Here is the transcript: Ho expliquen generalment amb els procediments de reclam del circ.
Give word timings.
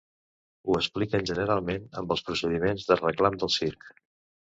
Ho 0.69 0.77
expliquen 0.77 1.27
generalment 1.31 1.85
amb 2.01 2.13
els 2.15 2.23
procediments 2.31 2.87
de 2.93 2.99
reclam 3.03 3.37
del 3.45 3.53
circ. 3.59 3.87